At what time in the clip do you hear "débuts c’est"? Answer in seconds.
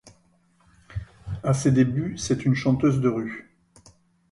1.71-2.43